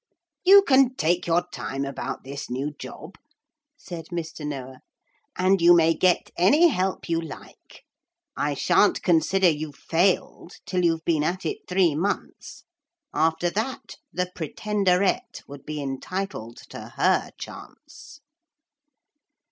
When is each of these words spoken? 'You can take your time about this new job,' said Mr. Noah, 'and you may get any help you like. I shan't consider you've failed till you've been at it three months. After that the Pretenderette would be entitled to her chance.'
'You 0.43 0.63
can 0.63 0.95
take 0.95 1.27
your 1.27 1.43
time 1.53 1.85
about 1.85 2.23
this 2.23 2.49
new 2.49 2.71
job,' 2.79 3.19
said 3.77 4.07
Mr. 4.07 4.43
Noah, 4.47 4.79
'and 5.37 5.61
you 5.61 5.75
may 5.75 5.93
get 5.93 6.31
any 6.37 6.69
help 6.69 7.07
you 7.07 7.21
like. 7.21 7.83
I 8.35 8.55
shan't 8.55 9.03
consider 9.03 9.47
you've 9.47 9.75
failed 9.75 10.53
till 10.65 10.83
you've 10.83 11.05
been 11.05 11.23
at 11.23 11.45
it 11.45 11.67
three 11.67 11.93
months. 11.93 12.63
After 13.13 13.51
that 13.51 13.97
the 14.11 14.31
Pretenderette 14.35 15.43
would 15.47 15.67
be 15.67 15.79
entitled 15.79 16.57
to 16.71 16.93
her 16.97 17.29
chance.' 17.37 18.21